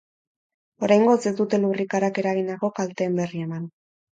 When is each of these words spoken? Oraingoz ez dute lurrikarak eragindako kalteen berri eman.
Oraingoz 0.87 1.17
ez 1.31 1.33
dute 1.41 1.59
lurrikarak 1.65 2.17
eragindako 2.25 2.73
kalteen 2.81 3.21
berri 3.21 3.45
eman. 3.51 3.71